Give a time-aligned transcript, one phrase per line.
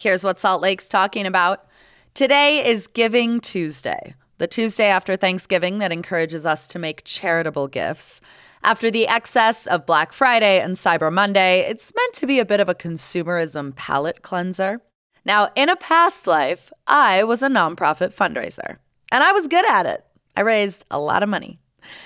[0.00, 1.66] Here's what Salt Lake's talking about.
[2.14, 8.20] Today is Giving Tuesday, the Tuesday after Thanksgiving that encourages us to make charitable gifts.
[8.62, 12.60] After the excess of Black Friday and Cyber Monday, it's meant to be a bit
[12.60, 14.80] of a consumerism palate cleanser.
[15.24, 18.76] Now, in a past life, I was a nonprofit fundraiser,
[19.10, 20.04] and I was good at it.
[20.36, 21.58] I raised a lot of money.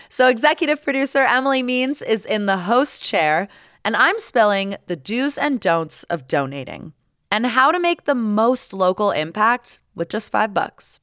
[0.08, 3.48] So, executive producer Emily Means is in the host chair,
[3.84, 6.94] and I'm spilling the do's and don'ts of donating
[7.32, 11.00] and how to make the most local impact with just five bucks.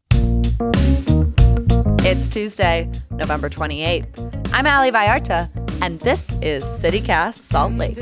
[2.06, 4.52] It's Tuesday, November 28th.
[4.54, 5.50] I'm Ali Vallarta,
[5.82, 7.98] and this is CityCast Salt Lake.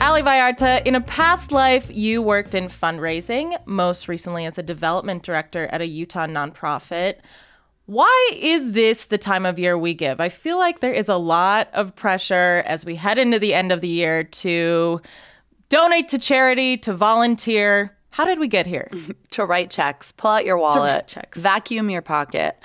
[0.00, 5.24] Ali Vallarta, in a past life, you worked in fundraising, most recently as a development
[5.24, 7.16] director at a Utah nonprofit.
[7.88, 10.20] Why is this the time of year we give?
[10.20, 13.72] I feel like there is a lot of pressure as we head into the end
[13.72, 15.00] of the year to
[15.70, 17.96] donate to charity, to volunteer.
[18.10, 18.90] How did we get here?
[19.30, 21.38] to write checks, pull out your wallet, checks.
[21.40, 22.58] vacuum your pocket.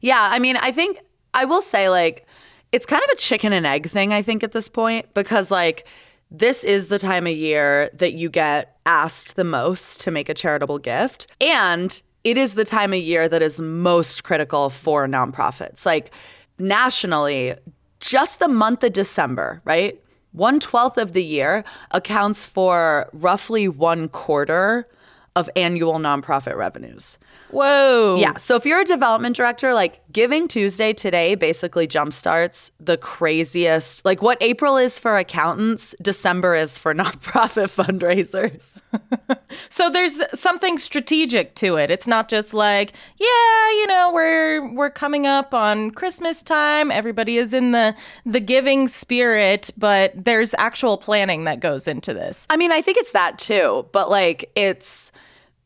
[0.00, 1.00] Yeah, I mean, I think
[1.34, 2.24] I will say like
[2.70, 5.88] it's kind of a chicken and egg thing I think at this point because like
[6.30, 10.34] this is the time of year that you get asked the most to make a
[10.34, 15.86] charitable gift and it is the time of year that is most critical for nonprofits.
[15.86, 16.12] Like
[16.58, 17.54] nationally,
[18.00, 19.98] just the month of December, right?
[20.32, 24.86] One twelfth of the year accounts for roughly one quarter
[25.34, 27.16] of annual nonprofit revenues.
[27.50, 28.16] Whoa.
[28.18, 28.36] Yeah.
[28.36, 34.22] So if you're a development director, like Giving Tuesday today basically jumpstarts the craziest, like
[34.22, 38.82] what April is for accountants, December is for nonprofit fundraisers.
[39.68, 41.90] so there's something strategic to it.
[41.90, 46.90] It's not just like, yeah, you know, we're we're coming up on Christmas time.
[46.90, 47.94] Everybody is in the
[48.24, 52.46] the giving spirit, but there's actual planning that goes into this.
[52.50, 55.12] I mean, I think it's that too, but like it's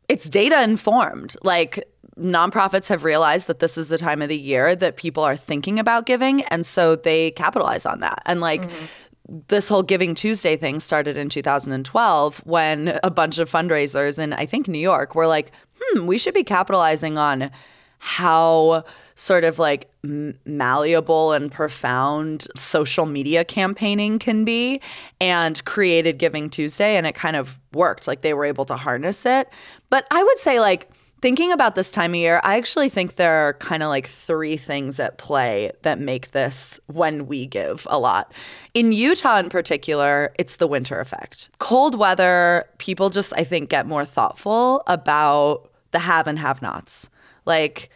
[0.08, 1.36] it's data informed.
[1.42, 1.84] Like
[2.18, 5.78] nonprofits have realized that this is the time of the year that people are thinking
[5.78, 6.42] about giving.
[6.44, 8.22] And so they capitalize on that.
[8.26, 8.86] And like, mm-hmm
[9.48, 14.46] this whole Giving Tuesday thing started in 2012 when a bunch of fundraisers in, I
[14.46, 17.50] think, New York were like, hmm, we should be capitalizing on
[17.98, 18.84] how
[19.22, 24.80] sort of like malleable and profound social media campaigning can be
[25.20, 28.08] and created Giving Tuesday and it kind of worked.
[28.08, 29.48] Like they were able to harness it.
[29.90, 30.90] But I would say, like,
[31.20, 34.56] thinking about this time of year, I actually think there are kind of like three
[34.56, 38.32] things at play that make this when we give a lot.
[38.74, 41.48] In Utah, in particular, it's the winter effect.
[41.60, 47.08] Cold weather, people just, I think, get more thoughtful about the have and have nots.
[47.44, 47.88] Like,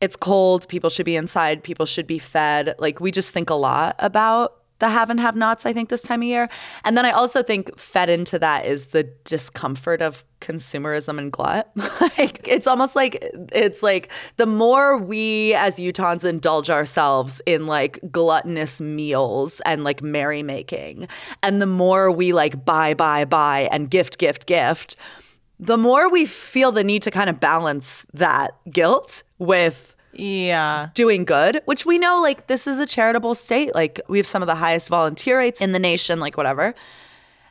[0.00, 2.74] it's cold, people should be inside, people should be fed.
[2.78, 6.02] Like, we just think a lot about the have and have nots, I think, this
[6.02, 6.48] time of year.
[6.84, 11.70] And then I also think fed into that is the discomfort of consumerism and glut.
[12.18, 13.18] like, it's almost like
[13.52, 20.00] it's like the more we as Utahns indulge ourselves in like gluttonous meals and like
[20.00, 21.08] merrymaking,
[21.42, 24.96] and the more we like buy, buy, buy and gift, gift, gift
[25.60, 30.88] the more we feel the need to kind of balance that guilt with yeah.
[30.94, 34.42] doing good which we know like this is a charitable state like we have some
[34.42, 36.74] of the highest volunteer rates in the nation like whatever.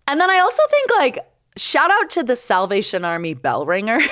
[0.07, 1.19] And then i also think like
[1.55, 4.03] shout out to the salvation army bell ringers.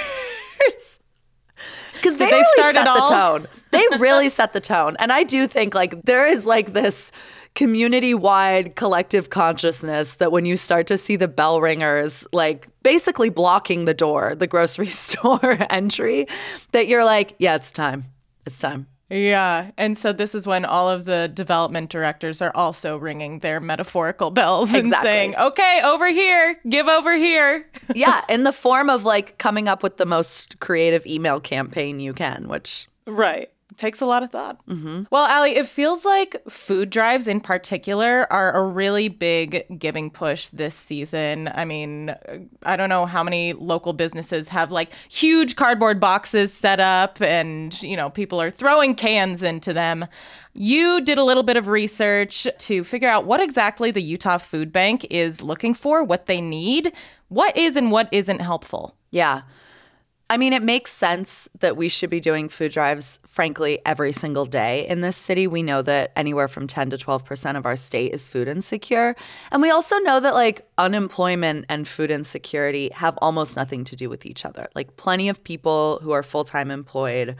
[1.94, 3.46] Because they, they really set the tone.
[3.72, 4.96] They really set the tone.
[5.00, 7.12] And i do think like there is like this
[7.58, 13.32] community wide collective consciousness that when you start to see the bell ringers like basically
[13.32, 16.28] blocking the door, the grocery store entry,
[16.72, 18.06] that you're like, yeah, it's time.
[18.46, 18.86] It's time.
[19.10, 19.72] Yeah.
[19.76, 24.30] And so this is when all of the development directors are also ringing their metaphorical
[24.30, 27.68] bells and saying, okay, over here, give over here.
[27.96, 28.24] yeah.
[28.30, 32.48] In the form of like coming up with the most creative email campaign you can,
[32.48, 32.88] which.
[33.08, 34.66] Right takes a lot of thought.
[34.68, 35.04] Mm-hmm.
[35.12, 40.50] Well, Ali, it feels like food drives in particular are a really big giving push
[40.50, 41.50] this season.
[41.54, 42.16] I mean,
[42.64, 47.82] I don't know how many local businesses have like huge cardboard boxes set up and,
[47.82, 50.08] you know, people are throwing cans into them.
[50.54, 54.74] You did a little bit of research to figure out what exactly the Utah Food
[54.74, 56.92] Bank is looking for, what they need,
[57.28, 58.96] what is and what isn't helpful.
[59.12, 59.44] Yeah.
[60.30, 64.46] I mean, it makes sense that we should be doing food drives, frankly, every single
[64.46, 65.48] day in this city.
[65.48, 69.16] We know that anywhere from 10 to 12% of our state is food insecure.
[69.52, 74.10] And we also know that like unemployment and food insecurity have almost nothing to do
[74.10, 74.68] with each other.
[74.76, 77.38] Like, plenty of people who are full time employed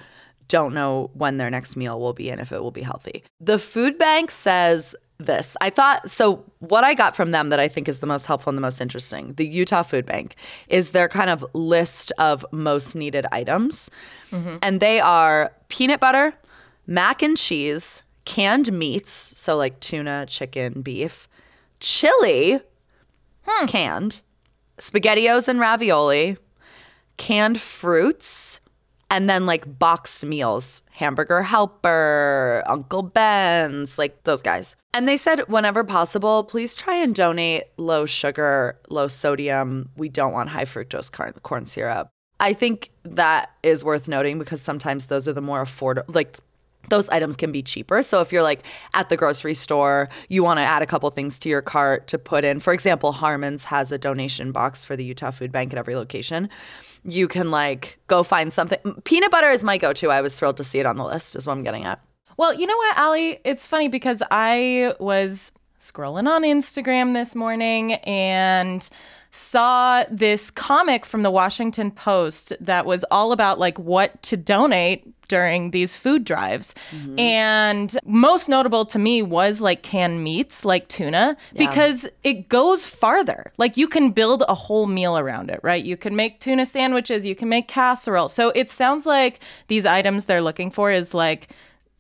[0.48, 3.24] don't know when their next meal will be and if it will be healthy.
[3.42, 5.58] The food bank says this.
[5.62, 6.44] I thought so.
[6.60, 8.82] What I got from them that I think is the most helpful and the most
[8.82, 10.36] interesting, the Utah Food Bank,
[10.68, 13.90] is their kind of list of most needed items.
[14.32, 14.58] Mm-hmm.
[14.62, 16.34] And they are peanut butter,
[16.86, 21.28] mac and cheese, canned meats, so like tuna, chicken, beef,
[21.80, 22.60] chili,
[23.44, 23.66] hmm.
[23.68, 24.22] canned,
[24.78, 26.38] SpaghettiOs and ravioli,
[27.18, 28.60] canned fruits,
[29.10, 34.76] and then like boxed meals hamburger helper uncle ben's like those guys.
[34.94, 39.90] And they said whenever possible please try and donate low sugar low sodium.
[39.96, 42.10] We don't want high fructose corn, corn syrup.
[42.40, 46.38] I think that is worth noting because sometimes those are the more affordable like
[46.90, 48.02] those items can be cheaper.
[48.02, 51.38] So if you're like at the grocery store, you want to add a couple things
[51.40, 52.60] to your cart to put in.
[52.60, 56.50] For example, Harmon's has a donation box for the Utah Food Bank at every location
[57.08, 58.80] you can like go find something.
[59.06, 60.10] Peanut butter is my go to.
[60.10, 62.02] I was thrilled to see it on the list, is what I'm getting at.
[62.36, 63.40] Well, you know what, Ali?
[63.44, 68.88] It's funny because I was scrolling on Instagram this morning and
[69.32, 75.06] saw this comic from the Washington Post that was all about like what to donate
[75.28, 76.74] during these food drives.
[76.92, 77.20] Mm-hmm.
[77.20, 81.68] And most notable to me was like canned meats like tuna yeah.
[81.70, 83.52] because it goes farther.
[83.58, 85.84] Like you can build a whole meal around it, right?
[85.84, 88.30] You can make tuna sandwiches, you can make casserole.
[88.30, 91.50] So it sounds like these items they're looking for is like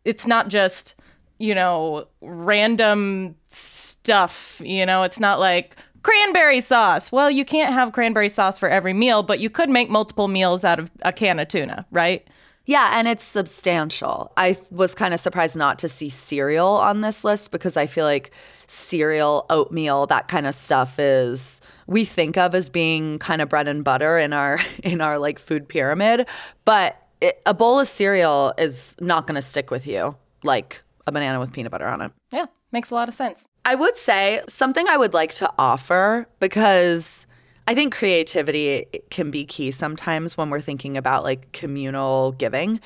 [0.05, 0.95] it's not just,
[1.37, 5.75] you know, random stuff, you know, it's not like
[6.07, 7.11] cranberry sauce.
[7.11, 10.63] Well, you can't have cranberry sauce for every meal, but you could make multiple meals
[10.63, 12.25] out of a can of tuna, right?
[12.65, 14.31] Yeah, and it's substantial.
[14.37, 18.05] I was kind of surprised not to see cereal on this list because I feel
[18.05, 18.31] like
[18.67, 23.67] cereal, oatmeal, that kind of stuff is we think of as being kind of bread
[23.67, 26.25] and butter in our in our like food pyramid,
[26.63, 31.11] but it, a bowl of cereal is not going to stick with you like a
[31.11, 32.11] banana with peanut butter on it.
[32.31, 33.47] Yeah, makes a lot of sense.
[33.67, 37.27] I would say something I would like to offer because
[37.67, 42.79] I think creativity can be key sometimes when we're thinking about like communal giving.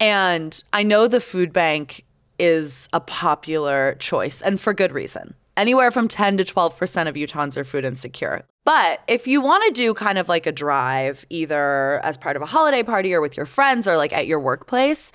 [0.00, 2.06] And I know the food bank
[2.38, 5.34] is a popular choice and for good reason.
[5.58, 8.42] Anywhere from 10 to 12% of Utahns are food insecure.
[8.64, 12.42] But if you want to do kind of like a drive, either as part of
[12.42, 15.12] a holiday party or with your friends or like at your workplace,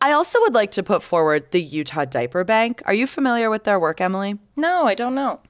[0.00, 2.82] I also would like to put forward the Utah Diaper Bank.
[2.86, 4.38] Are you familiar with their work, Emily?
[4.56, 5.40] No, I don't know.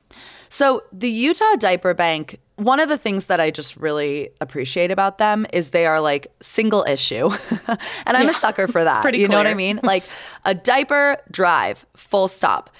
[0.48, 5.18] So, the Utah Diaper Bank, one of the things that I just really appreciate about
[5.18, 7.28] them is they are like single issue.
[7.68, 9.04] and I'm yeah, a sucker for that.
[9.04, 9.28] you clear.
[9.28, 9.80] know what I mean?
[9.82, 10.04] Like
[10.46, 12.70] a diaper drive, full stop.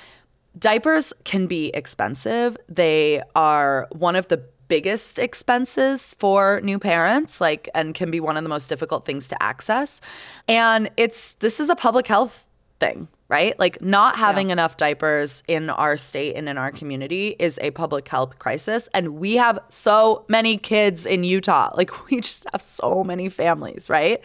[0.59, 2.56] Diapers can be expensive.
[2.69, 8.37] They are one of the biggest expenses for new parents like and can be one
[8.37, 10.00] of the most difficult things to access.
[10.47, 12.47] And it's this is a public health
[12.79, 13.59] thing right?
[13.59, 14.54] Like not having yeah.
[14.54, 18.88] enough diapers in our state and in our community is a public health crisis.
[18.95, 21.71] And we have so many kids in utah.
[21.78, 24.21] Like we just have so many families right?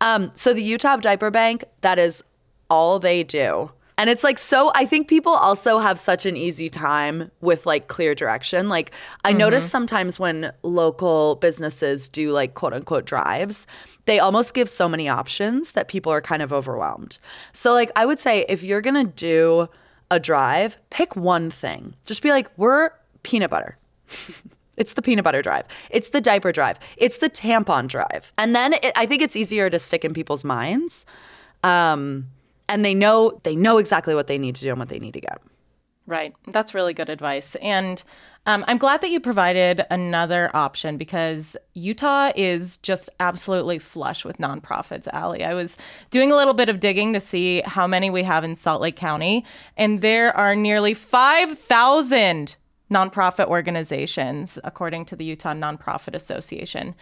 [0.00, 2.22] Um, so the utah diaper bank that is
[2.68, 6.68] all they do and it's like so I think people also have such an easy
[6.68, 8.68] time with like clear direction.
[8.68, 8.92] Like
[9.24, 9.38] I mm-hmm.
[9.38, 13.66] notice sometimes when local businesses do like quote unquote drives,
[14.06, 17.18] they almost give so many options that people are kind of overwhelmed.
[17.52, 19.68] So like I would say if you're going to do
[20.10, 21.94] a drive, pick one thing.
[22.04, 22.90] Just be like we're
[23.22, 23.78] peanut butter.
[24.78, 25.66] It's the peanut butter drive.
[25.90, 26.78] It's the diaper drive.
[26.96, 28.32] It's the tampon drive.
[28.38, 31.04] And then it, I think it's easier to stick in people's minds.
[31.62, 32.28] Um,
[32.68, 35.14] and they know they know exactly what they need to do and what they need
[35.14, 35.40] to get.
[36.06, 36.34] Right.
[36.48, 37.54] That's really good advice.
[37.56, 38.02] And
[38.44, 44.38] um, I'm glad that you provided another option because Utah is just absolutely flush with
[44.38, 45.44] nonprofits, Ali.
[45.44, 45.76] I was
[46.10, 48.96] doing a little bit of digging to see how many we have in Salt Lake
[48.96, 49.44] County,
[49.76, 52.56] and there are nearly 5,000
[52.90, 56.96] nonprofit organizations, according to the Utah Nonprofit Association.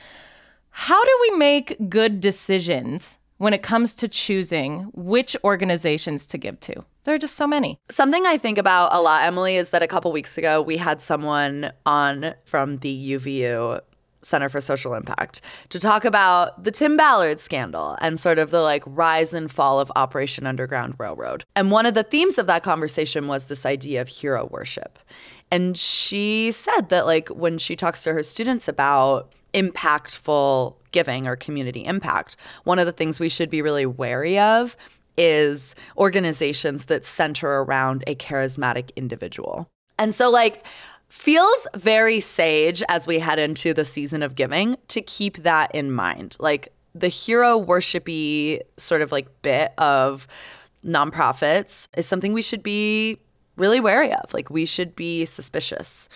[0.71, 6.61] How do we make good decisions when it comes to choosing which organizations to give
[6.61, 6.85] to?
[7.05, 7.79] There are just so many.
[7.89, 11.01] Something I think about a lot, Emily, is that a couple weeks ago we had
[11.01, 13.81] someone on from the UVU
[14.21, 18.61] Center for Social Impact to talk about the Tim Ballard scandal and sort of the
[18.61, 21.47] like rise and fall of Operation Underground Railroad.
[21.57, 24.99] And one of the themes of that conversation was this idea of hero worship.
[25.51, 31.37] And she said that like when she talks to her students about impactful giving or
[31.37, 34.77] community impact, one of the things we should be really wary of
[35.17, 39.69] is organizations that center around a charismatic individual.
[39.99, 40.65] And so, like,
[41.09, 45.93] feels very sage as we head into the season of giving to keep that in
[45.93, 46.37] mind.
[46.41, 50.27] Like, the hero worshipy sort of like bit of
[50.85, 53.19] nonprofits is something we should be
[53.57, 54.33] really wary of.
[54.33, 56.09] Like, we should be suspicious.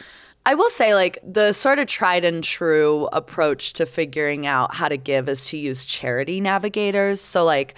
[0.47, 4.89] I will say, like, the sort of tried and true approach to figuring out how
[4.89, 7.21] to give is to use charity navigators.
[7.21, 7.75] So, like,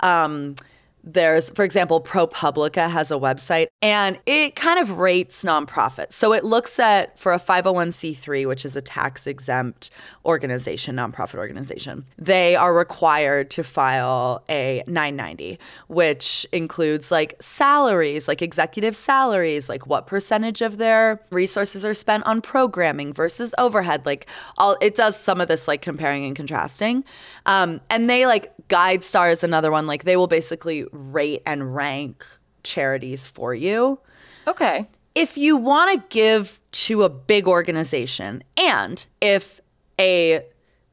[0.00, 0.56] um,
[1.02, 6.12] there's, for example, ProPublica has a website and it kind of rates nonprofits.
[6.12, 9.90] So it looks at, for a 501c3, which is a tax exempt
[10.24, 18.42] organization, nonprofit organization, they are required to file a 990, which includes like salaries, like
[18.42, 24.04] executive salaries, like what percentage of their resources are spent on programming versus overhead.
[24.04, 24.26] Like
[24.58, 27.04] all, it does some of this like comparing and contrasting.
[27.46, 29.86] Um, and they like GuideStar is another one.
[29.86, 32.26] Like they will basically rate and rank
[32.62, 33.98] charities for you.
[34.46, 34.88] Okay.
[35.14, 39.60] If you want to give to a big organization and if
[39.98, 40.44] a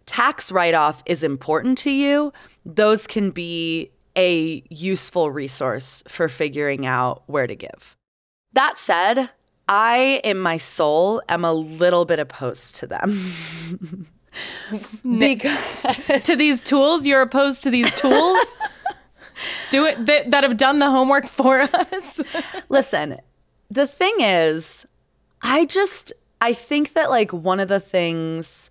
[0.05, 2.33] tax write off is important to you,
[2.65, 7.95] those can be a useful resource for figuring out where to give.
[8.53, 9.29] That said,
[9.69, 14.07] I, in my soul, am a little bit opposed to them.
[15.19, 18.37] because to these tools, you're opposed to these tools?
[19.72, 22.22] Do it that, that have done the homework for us.
[22.70, 23.17] Listen,
[23.70, 24.86] the thing is,
[25.41, 28.70] I just I think that like one of the things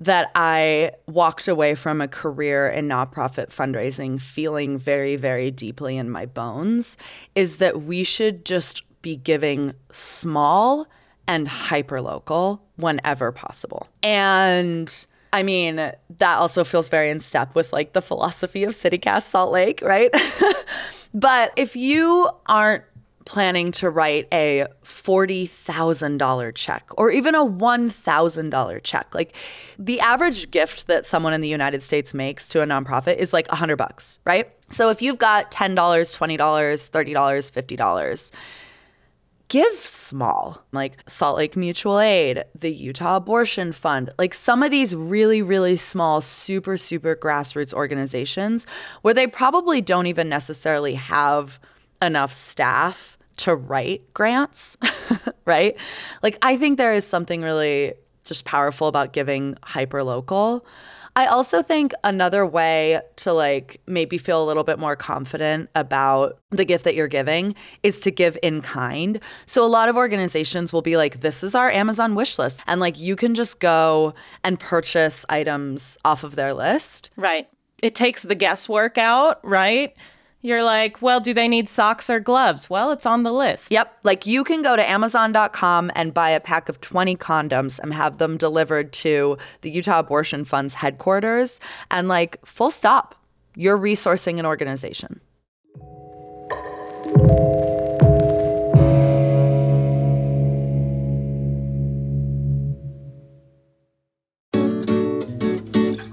[0.00, 6.10] that I walked away from a career in nonprofit fundraising feeling very, very deeply in
[6.10, 6.96] my bones
[7.36, 10.88] is that we should just be giving small
[11.28, 13.88] and hyper local whenever possible.
[14.02, 19.22] And I mean, that also feels very in step with like the philosophy of CityCast
[19.22, 20.10] Salt Lake, right?
[21.14, 22.84] but if you aren't
[23.24, 29.14] planning to write a $40,000 check or even a $1,000 check.
[29.14, 29.34] Like
[29.78, 33.48] the average gift that someone in the United States makes to a nonprofit is like
[33.48, 34.50] 100 bucks, right?
[34.70, 38.30] So if you've got $10, $20, $30, $50,
[39.48, 44.94] give small, like Salt Lake Mutual Aid, the Utah Abortion Fund, like some of these
[44.94, 48.66] really, really small, super, super grassroots organizations
[49.02, 51.60] where they probably don't even necessarily have
[52.00, 54.76] enough staff to write grants,
[55.44, 55.76] right?
[56.22, 57.94] Like, I think there is something really
[58.24, 60.64] just powerful about giving hyper local.
[61.14, 66.38] I also think another way to like maybe feel a little bit more confident about
[66.50, 69.20] the gift that you're giving is to give in kind.
[69.44, 72.62] So a lot of organizations will be like, this is our Amazon wish list.
[72.66, 77.10] And like you can just go and purchase items off of their list.
[77.16, 77.46] Right.
[77.82, 79.94] It takes the guesswork out, right?
[80.44, 82.68] You're like, well, do they need socks or gloves?
[82.68, 83.70] Well, it's on the list.
[83.70, 83.96] Yep.
[84.02, 88.18] Like you can go to Amazon.com and buy a pack of 20 condoms and have
[88.18, 91.60] them delivered to the Utah Abortion Fund's headquarters.
[91.92, 93.14] And like, full stop,
[93.54, 95.20] you're resourcing an organization.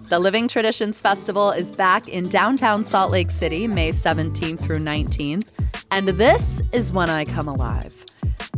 [0.10, 5.46] The Living Traditions Festival is back in downtown Salt Lake City, May 17th through 19th.
[5.92, 8.08] And this is when I come alive.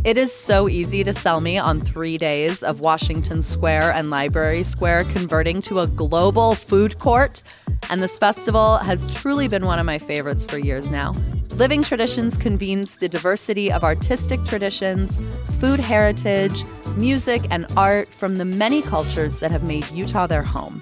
[0.05, 4.63] It is so easy to sell me on three days of Washington Square and Library
[4.63, 7.43] Square converting to a global food court.
[7.89, 11.13] And this festival has truly been one of my favorites for years now.
[11.55, 15.19] Living Traditions convenes the diversity of artistic traditions,
[15.59, 16.63] food heritage,
[16.95, 20.81] music, and art from the many cultures that have made Utah their home.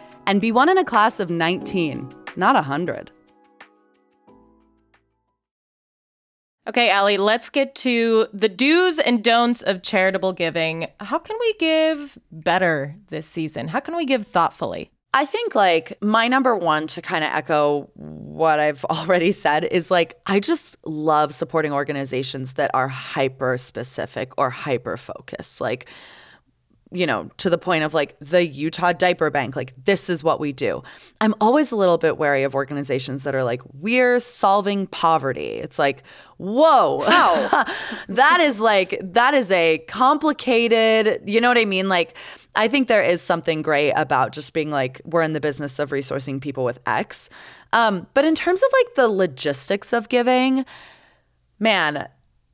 [0.27, 3.11] and be one in a class of 19, not 100.
[6.67, 10.87] Okay, Ali, let's get to the do's and don'ts of charitable giving.
[10.99, 13.67] How can we give better this season?
[13.67, 14.91] How can we give thoughtfully?
[15.13, 19.91] I think like my number one to kind of echo what I've already said is
[19.91, 25.61] like I just love supporting organizations that are hyper specific or hyper focused.
[25.61, 25.89] Like
[26.91, 30.41] you know, to the point of like the Utah Diaper Bank, like this is what
[30.41, 30.83] we do.
[31.21, 35.53] I'm always a little bit wary of organizations that are like, we're solving poverty.
[35.53, 36.03] It's like,
[36.37, 36.99] whoa,
[38.09, 41.87] that is like, that is a complicated, you know what I mean?
[41.87, 42.17] Like,
[42.55, 45.91] I think there is something great about just being like, we're in the business of
[45.91, 47.29] resourcing people with X.
[47.71, 50.65] Um, but in terms of like the logistics of giving,
[51.57, 52.09] man,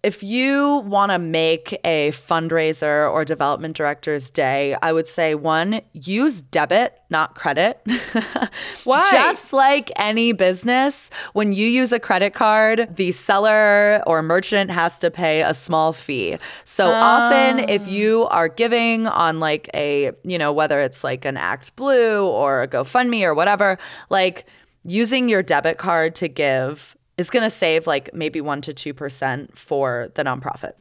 [0.08, 5.82] if you want to make a fundraiser or development director's day, I would say one,
[5.92, 7.82] use debit, not credit.
[8.86, 9.06] Why?
[9.12, 14.98] Just like any business, when you use a credit card, the seller or merchant has
[15.00, 16.38] to pay a small fee.
[16.64, 17.66] So often, ah.
[17.68, 22.26] if you are giving on like a, you know, whether it's like an Act Blue
[22.26, 23.78] or a GoFundMe or whatever,
[24.10, 24.46] like
[24.86, 29.56] using your debit card to give is going to save like maybe 1% to 2%
[29.56, 30.74] for the nonprofit.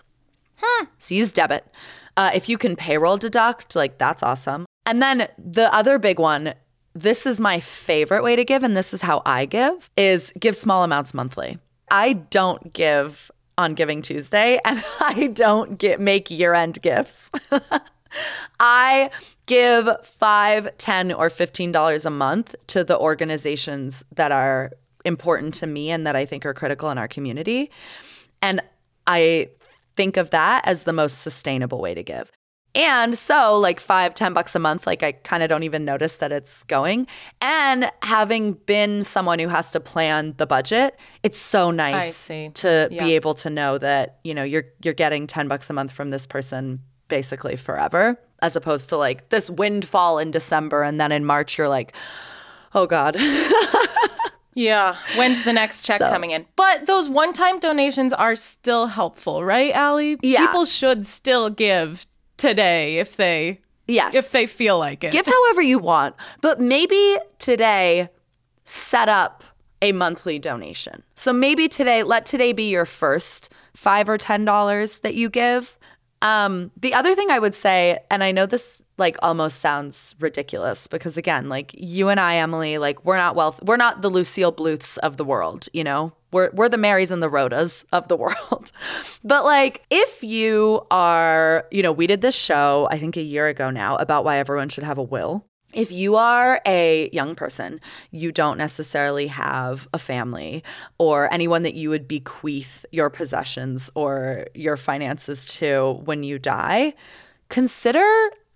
[0.57, 0.87] Huh.
[0.99, 1.67] So use debit.
[2.17, 4.65] Uh, if you can payroll deduct, like that's awesome.
[4.87, 6.55] And then the other big one,
[6.95, 10.57] this is my favorite way to give, and this is how I give, is give
[10.57, 11.59] small amounts monthly.
[11.91, 17.31] I don't give on Giving Tuesday, and I don't get make year-end gifts.
[18.61, 19.11] I
[19.47, 24.73] give five, ten, or fifteen dollars a month to the organizations that are
[25.07, 27.71] important to me and that I think are critical in our community.
[28.43, 28.61] And
[29.07, 29.49] I
[29.97, 32.31] think of that as the most sustainable way to give.
[32.77, 36.17] And so, like five, ten bucks a month, like I kind of don't even notice
[36.17, 37.07] that it's going.
[37.41, 43.03] And having been someone who has to plan the budget, it's so nice to yeah.
[43.03, 46.11] be able to know that you know you're you're getting ten bucks a month from
[46.11, 51.25] this person basically forever, as opposed to like this windfall in December and then in
[51.25, 51.95] March you're like,
[52.75, 53.17] oh god.
[54.57, 54.97] Yeah.
[55.17, 56.09] When's the next check so.
[56.09, 56.47] coming in?
[56.57, 60.19] But those one time donations are still helpful, right, Ali?
[60.23, 60.47] Yeah.
[60.47, 64.15] People should still give today if they Yes.
[64.15, 65.13] If they feel like it.
[65.13, 66.17] Give however you want.
[66.41, 68.09] But maybe today
[68.65, 69.45] set up
[69.81, 71.03] a monthly donation.
[71.15, 75.76] So maybe today, let today be your first five or ten dollars that you give.
[76.23, 80.87] Um, the other thing I would say, and I know this like almost sounds ridiculous
[80.87, 84.53] because again, like you and I, Emily, like we're not wealth, we're not the Lucille
[84.53, 86.13] Bluths of the world, you know.
[86.33, 88.73] We're we're the Marys and the Rhodas of the world.
[89.25, 93.47] but like if you are, you know, we did this show I think a year
[93.47, 97.81] ago now about why everyone should have a will if you are a young person,
[98.11, 100.65] you don't necessarily have a family
[100.99, 106.95] or anyone that you would bequeath your possessions or your finances to when you die,
[107.51, 108.05] consider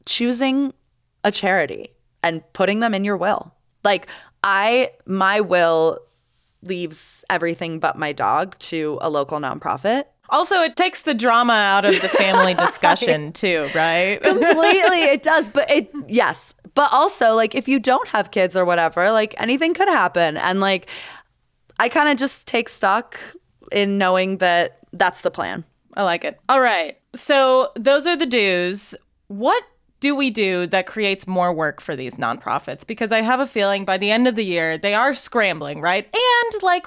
[0.07, 0.73] choosing
[1.23, 1.91] a charity
[2.23, 3.55] and putting them in your will.
[3.85, 4.09] Like,
[4.43, 5.99] I, my will
[6.63, 10.05] leaves everything but my dog to a local nonprofit.
[10.31, 14.21] Also, it takes the drama out of the family discussion too, right?
[14.23, 15.49] Completely, it does.
[15.49, 19.75] But it, yes, but also, like, if you don't have kids or whatever, like, anything
[19.75, 20.37] could happen.
[20.37, 20.87] And, like,
[21.79, 23.19] I kind of just take stock
[23.73, 25.65] in knowing that that's the plan.
[25.97, 26.39] I like it.
[26.49, 26.99] All right.
[27.15, 28.95] So, those are the do's.
[29.29, 29.63] What
[30.01, 32.87] do we do that creates more work for these nonprofits?
[32.87, 36.07] Because I have a feeling by the end of the year, they are scrambling, right?
[36.07, 36.87] And, like,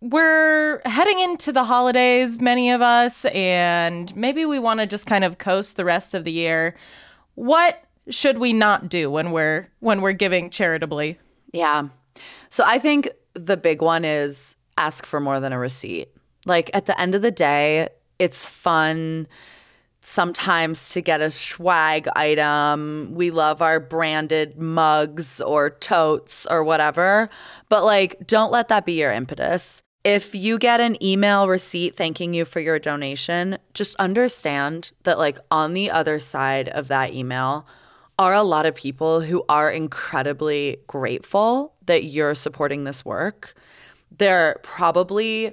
[0.00, 5.24] we're heading into the holidays, many of us, and maybe we want to just kind
[5.24, 6.74] of coast the rest of the year.
[7.34, 11.18] What should we not do when we're when we're giving charitably?
[11.52, 11.88] Yeah.
[12.48, 16.08] So I think the big one is ask for more than a receipt.
[16.46, 19.28] Like at the end of the day, it's fun
[20.00, 23.12] sometimes to get a swag item.
[23.14, 27.28] We love our branded mugs or totes or whatever.
[27.68, 29.82] But like, don't let that be your impetus.
[30.02, 35.38] If you get an email receipt thanking you for your donation, just understand that, like,
[35.50, 37.66] on the other side of that email
[38.18, 43.54] are a lot of people who are incredibly grateful that you're supporting this work.
[44.16, 45.52] They're probably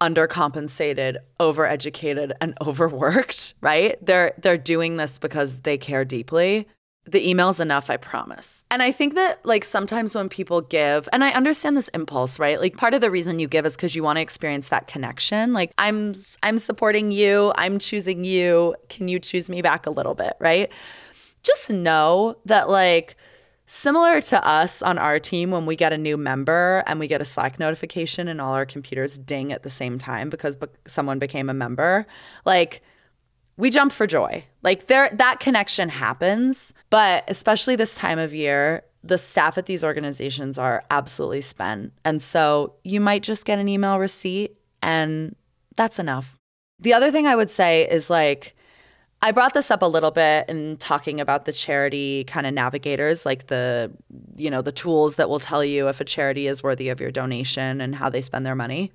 [0.00, 3.96] undercompensated, overeducated and overworked, right?
[4.04, 6.68] They're they're doing this because they care deeply.
[7.10, 8.64] The email's enough, I promise.
[8.70, 12.60] And I think that like sometimes when people give, and I understand this impulse, right?
[12.60, 15.52] Like part of the reason you give is cuz you want to experience that connection.
[15.52, 18.74] Like I'm I'm supporting you, I'm choosing you.
[18.88, 20.70] Can you choose me back a little bit, right?
[21.42, 23.16] Just know that like
[23.70, 27.20] Similar to us on our team, when we get a new member and we get
[27.20, 31.18] a Slack notification and all our computers ding at the same time because be- someone
[31.18, 32.06] became a member,
[32.46, 32.80] like
[33.58, 34.44] we jump for joy.
[34.62, 36.72] Like there, that connection happens.
[36.88, 41.92] But especially this time of year, the staff at these organizations are absolutely spent.
[42.04, 45.36] And so you might just get an email receipt and
[45.76, 46.34] that's enough.
[46.80, 48.54] The other thing I would say is like,
[49.20, 53.26] I brought this up a little bit in talking about the charity kind of navigators,
[53.26, 53.90] like the,
[54.36, 57.10] you know, the tools that will tell you if a charity is worthy of your
[57.10, 58.92] donation and how they spend their money.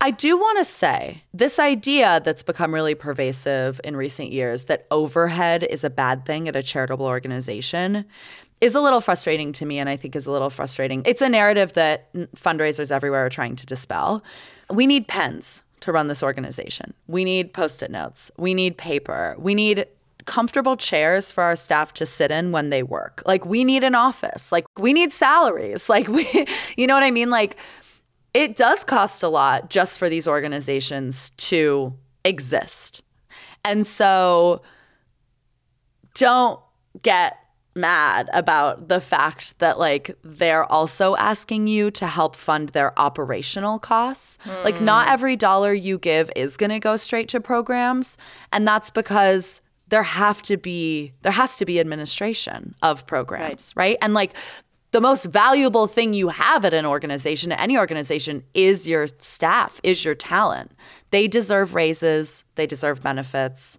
[0.00, 4.86] I do want to say this idea that's become really pervasive in recent years that
[4.90, 8.04] overhead is a bad thing at a charitable organization
[8.60, 11.02] is a little frustrating to me and I think is a little frustrating.
[11.06, 14.22] It's a narrative that fundraisers everywhere are trying to dispel.
[14.70, 16.94] We need pens to run this organization.
[17.06, 18.30] We need post it notes.
[18.36, 19.34] We need paper.
[19.38, 19.86] We need
[20.24, 23.22] comfortable chairs for our staff to sit in when they work.
[23.26, 24.50] Like, we need an office.
[24.50, 25.88] Like, we need salaries.
[25.96, 26.26] Like, we,
[26.76, 27.30] you know what I mean?
[27.30, 27.56] Like,
[28.36, 33.00] it does cost a lot just for these organizations to exist.
[33.64, 34.60] And so
[36.14, 36.60] don't
[37.00, 37.38] get
[37.74, 43.78] mad about the fact that like they're also asking you to help fund their operational
[43.78, 44.36] costs.
[44.44, 44.64] Mm.
[44.64, 48.18] Like not every dollar you give is going to go straight to programs
[48.52, 53.90] and that's because there have to be there has to be administration of programs, right?
[53.90, 53.98] right?
[54.02, 54.36] And like
[54.92, 60.04] the most valuable thing you have at an organization, any organization, is your staff, is
[60.04, 60.70] your talent.
[61.10, 63.78] They deserve raises, they deserve benefits,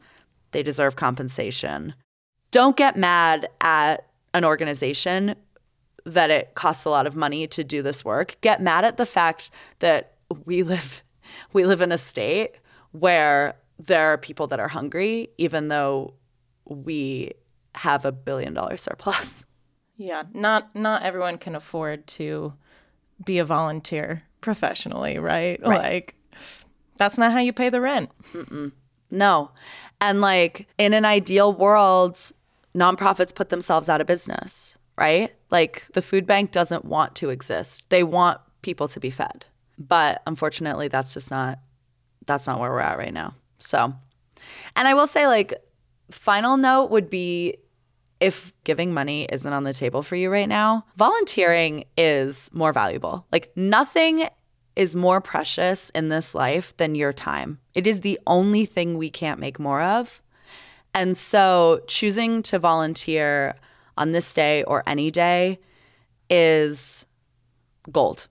[0.52, 1.94] they deserve compensation
[2.52, 5.36] don't get mad at an organization
[6.06, 8.38] that it costs a lot of money to do this work.
[8.42, 10.14] Get mad at the fact that
[10.46, 11.04] we live
[11.54, 12.52] we live in a state
[12.92, 16.14] where there are people that are hungry even though
[16.66, 17.32] we
[17.76, 19.46] have a billion dollar surplus.
[19.98, 22.54] Yeah, not not everyone can afford to
[23.24, 25.60] be a volunteer professionally, right?
[25.62, 25.80] right.
[25.80, 26.16] Like
[26.98, 28.12] that's not how you pay the rent.
[28.34, 28.72] Mm-mm.
[29.10, 29.52] No.
[30.00, 32.16] And like in an ideal world,
[32.76, 35.34] nonprofits put themselves out of business, right?
[35.50, 37.90] Like the food bank doesn't want to exist.
[37.90, 39.46] They want people to be fed.
[39.80, 41.60] But unfortunately, that's just not
[42.26, 43.34] that's not where we're at right now.
[43.60, 43.94] So,
[44.76, 45.54] and I will say like
[46.12, 47.58] final note would be
[48.20, 53.26] if giving money isn't on the table for you right now, volunteering is more valuable.
[53.32, 54.28] Like nothing
[54.76, 57.60] is more precious in this life than your time.
[57.74, 60.22] It is the only thing we can't make more of.
[60.94, 63.56] And so choosing to volunteer
[63.98, 65.60] on this day or any day
[66.30, 67.06] is
[67.92, 68.28] gold.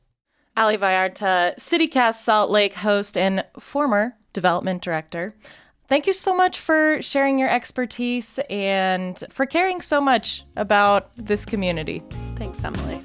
[0.56, 5.34] Ali Vallarta, CityCast Salt Lake host and former development director.
[5.88, 11.44] Thank you so much for sharing your expertise and for caring so much about this
[11.44, 12.02] community.
[12.34, 13.00] Thanks, Emily.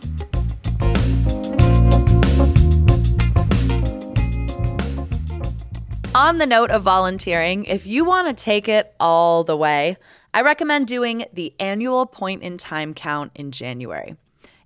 [6.15, 9.97] On the note of volunteering, if you want to take it all the way,
[10.33, 14.15] I recommend doing the annual point in time count in January.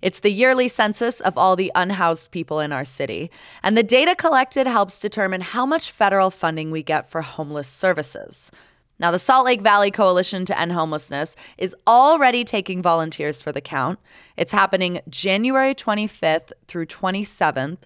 [0.02, 3.30] It's the yearly census of all the unhoused people in our city,
[3.62, 8.50] and the data collected helps determine how much federal funding we get for homeless services.
[8.98, 13.60] Now, the Salt Lake Valley Coalition to End Homelessness is already taking volunteers for the
[13.60, 13.98] count.
[14.38, 17.78] It's happening January 25th through 27th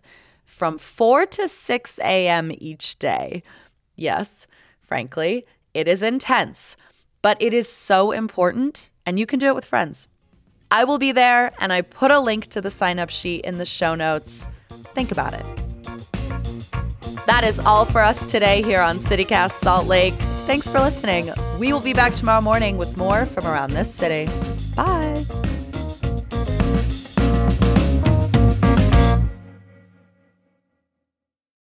[0.44, 2.52] from 4 to 6 a.m.
[2.58, 3.42] each day.
[3.96, 4.46] Yes,
[4.80, 6.76] frankly, it is intense,
[7.22, 10.06] but it is so important, and you can do it with friends.
[10.70, 13.58] I will be there, and I put a link to the sign up sheet in
[13.58, 14.48] the show notes.
[14.94, 15.44] Think about it.
[17.26, 20.14] That is all for us today here on CityCast Salt Lake.
[20.46, 21.32] Thanks for listening.
[21.58, 24.30] We will be back tomorrow morning with more from around this city.
[24.74, 25.26] Bye.